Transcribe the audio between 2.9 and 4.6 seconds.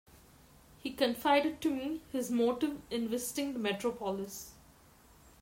visiting the metropolis.